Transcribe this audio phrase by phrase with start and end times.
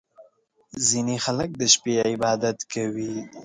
[0.87, 3.15] •ځینې خلک د شپې عبادت کوي.